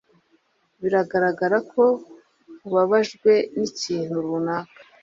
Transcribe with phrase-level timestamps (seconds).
[0.81, 1.83] Biragaragara ko
[2.67, 4.77] ubabajwe n'ikintu runaka.